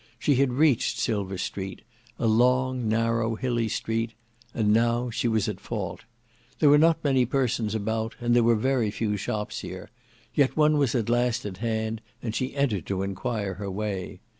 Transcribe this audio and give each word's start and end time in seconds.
She 0.17 0.33
had 0.33 0.53
reached 0.53 0.97
Silver 0.97 1.37
Street; 1.37 1.83
a 2.17 2.25
long, 2.25 2.87
narrow, 2.89 3.35
hilly 3.35 3.67
Street; 3.67 4.15
and 4.51 4.73
now 4.73 5.11
she 5.11 5.27
was 5.27 5.47
at 5.47 5.59
fault. 5.59 6.05
There 6.57 6.71
were 6.71 6.79
not 6.79 7.03
many 7.03 7.23
persons 7.23 7.75
about, 7.75 8.15
and 8.19 8.35
there 8.35 8.41
were 8.41 8.89
few 8.89 9.15
shops 9.15 9.59
here; 9.59 9.91
yet 10.33 10.57
one 10.57 10.79
was 10.79 10.95
at 10.95 11.07
last 11.07 11.45
at 11.45 11.57
hand, 11.57 12.01
and 12.19 12.33
she 12.33 12.55
entered 12.55 12.87
to 12.87 13.03
enquire 13.03 13.53
her 13.61 13.69
way. 13.69 14.21